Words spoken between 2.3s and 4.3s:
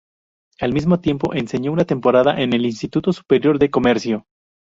en el Instituto Superior de Comercio.